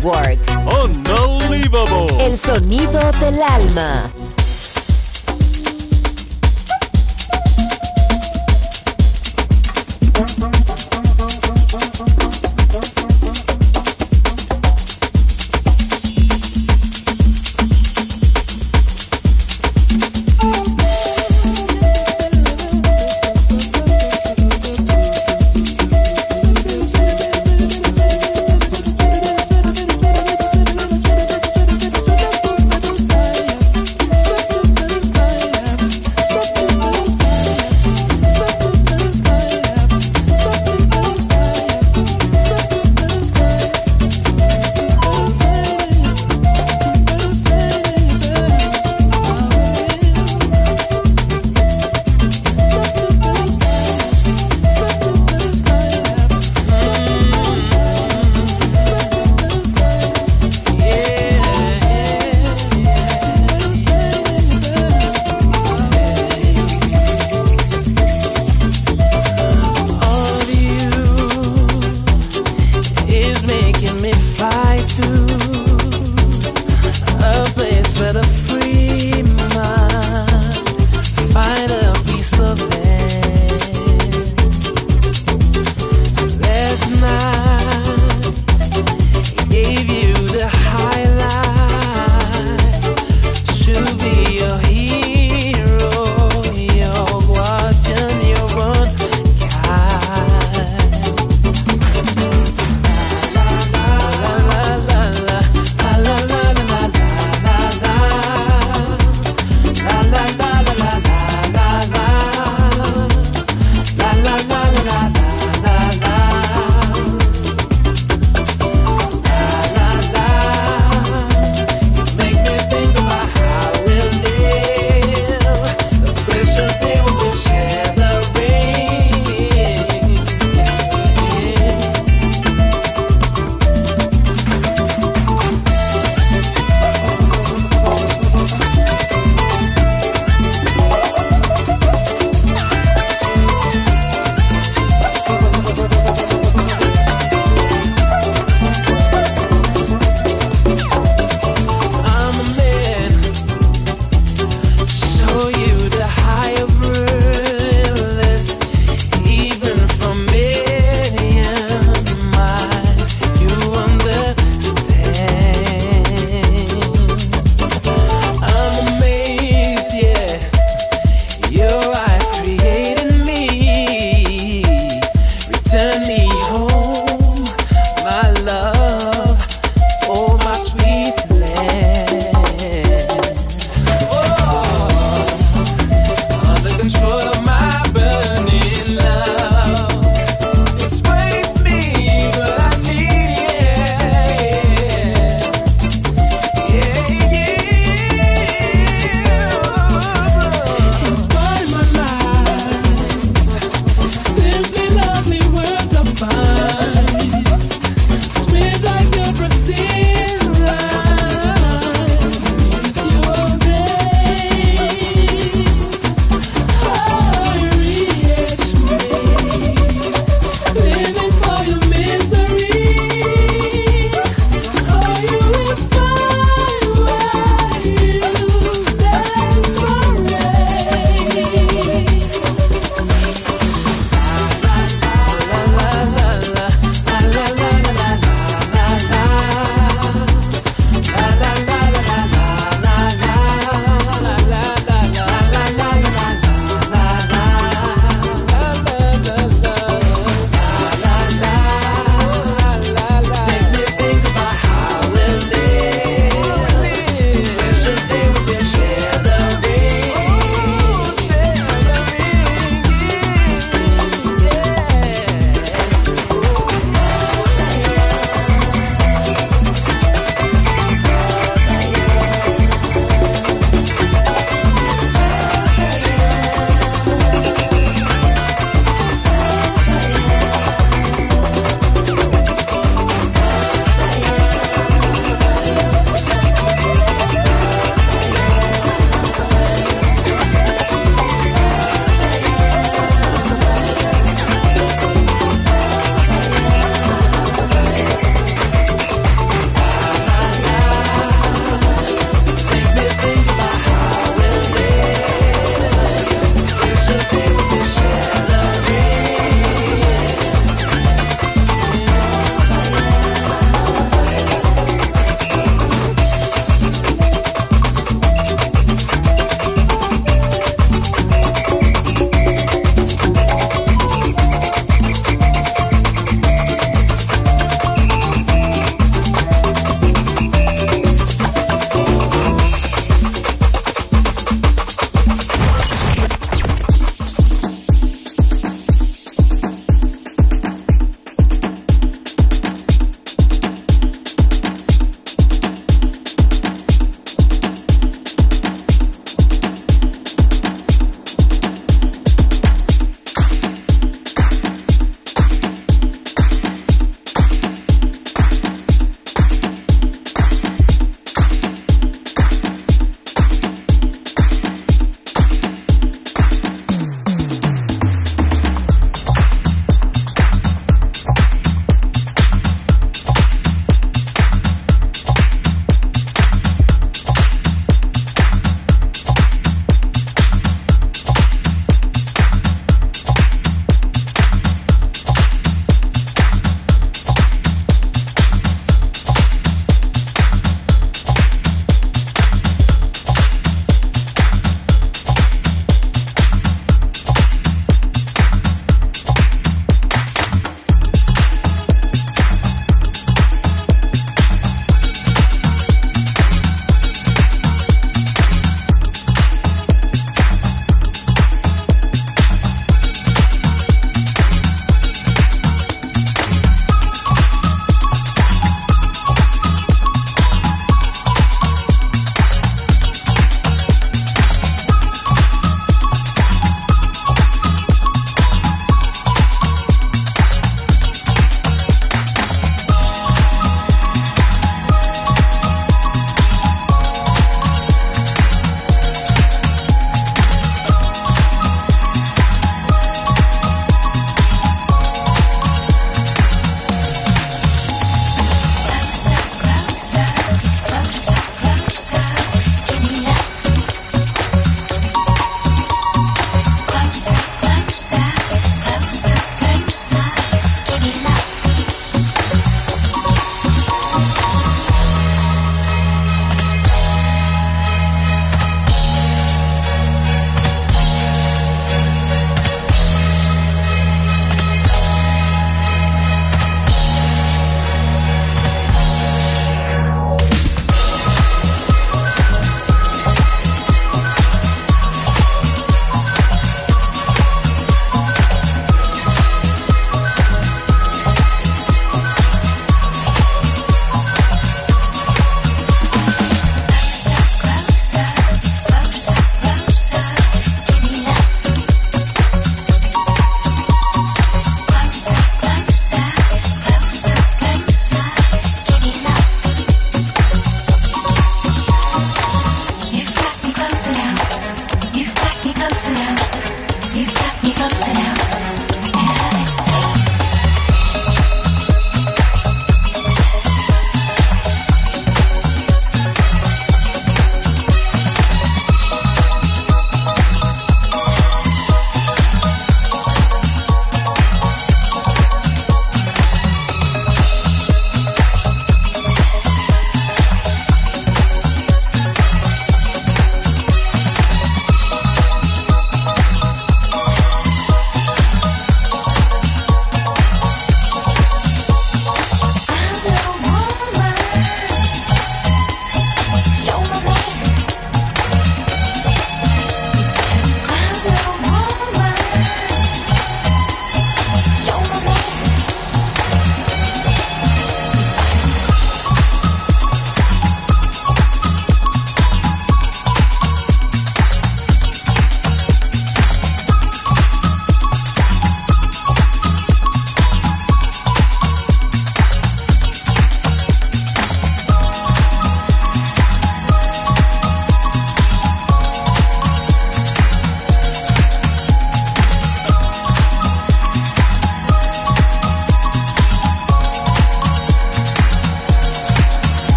Network. 0.00 0.38
Unbelievable. 0.82 2.24
El 2.24 2.38
sonido 2.38 3.12
del 3.20 3.42
alma. 3.42 4.10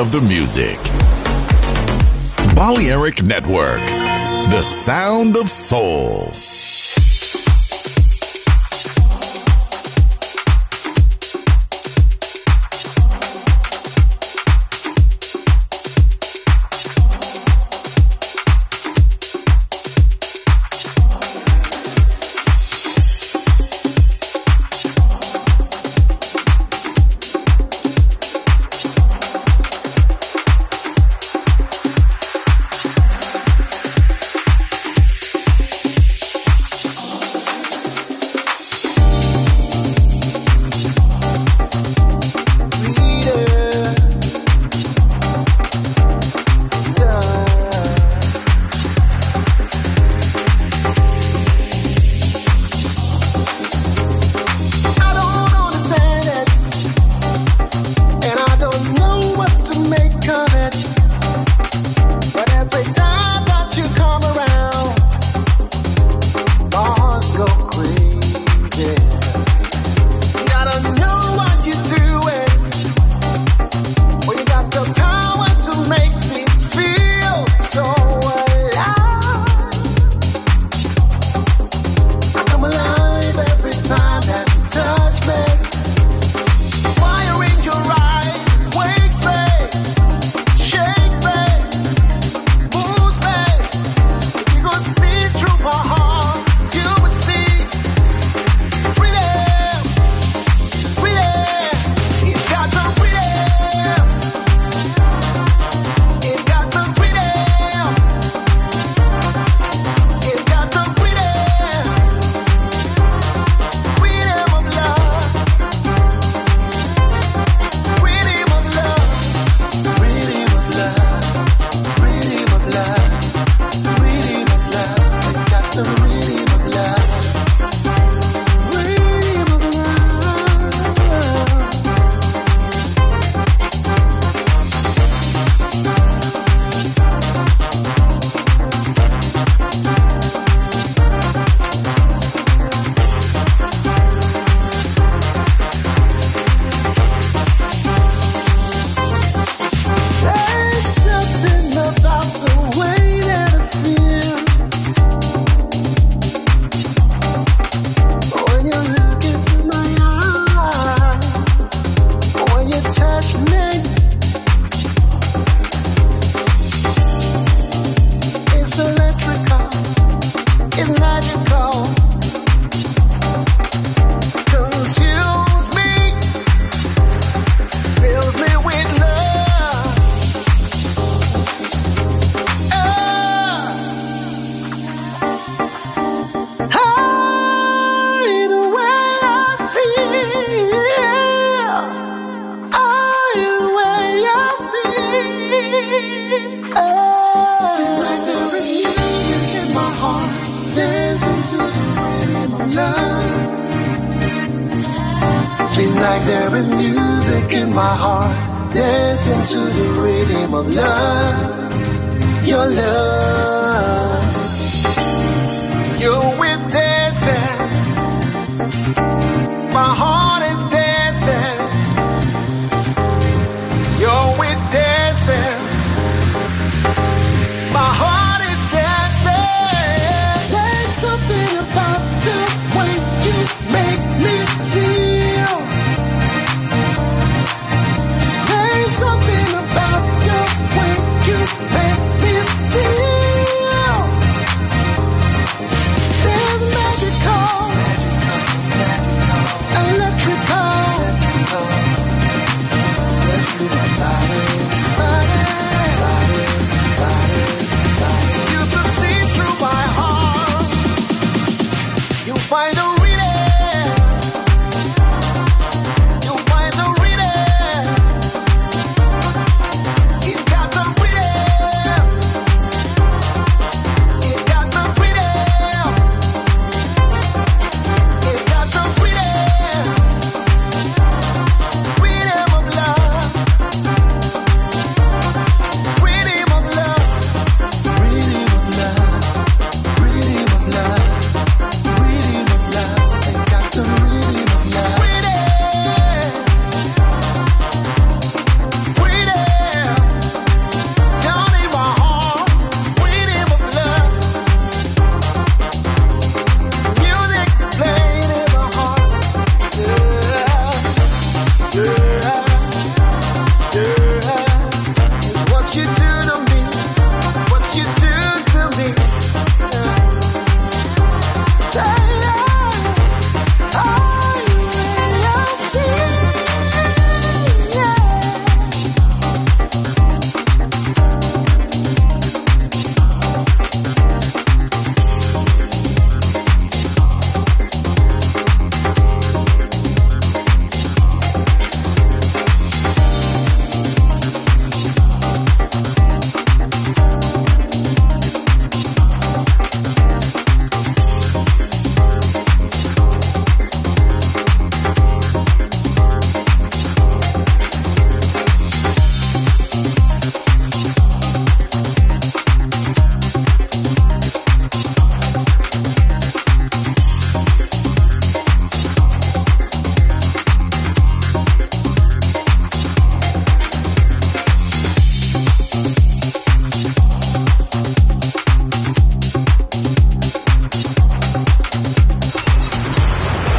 Of 0.00 0.12
the 0.12 0.20
music. 0.22 0.78
Balearic 2.54 3.22
Network, 3.22 3.84
the 4.50 4.62
sound 4.62 5.36
of 5.36 5.50
soul. 5.50 6.32